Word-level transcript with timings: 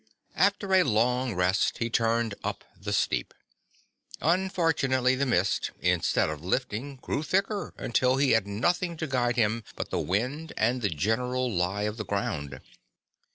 After 0.35 0.73
a 0.73 0.81
long 0.81 1.35
rest 1.35 1.77
he 1.77 1.87
turned 1.91 2.33
up 2.43 2.63
the 2.75 2.91
steep. 2.91 3.35
Unfortunately 4.19 5.13
the 5.13 5.27
mist, 5.27 5.69
instead 5.79 6.27
of 6.27 6.43
lifting, 6.43 6.95
grew 6.95 7.21
thicker 7.21 7.71
until 7.77 8.17
he 8.17 8.31
had 8.31 8.47
nothing 8.47 8.97
to 8.97 9.05
guide 9.05 9.35
him 9.35 9.63
but 9.75 9.91
the 9.91 9.99
wind 9.99 10.53
and 10.57 10.81
the 10.81 10.89
general 10.89 11.51
lie 11.53 11.83
of 11.83 11.97
the 11.97 12.03
ground. 12.05 12.61